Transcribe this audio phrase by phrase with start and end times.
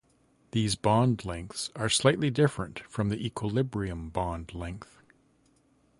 [0.49, 4.99] These bond lengths are slightly different from the equilibrium bond length.